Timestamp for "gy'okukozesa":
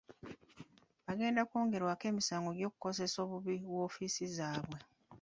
2.57-3.17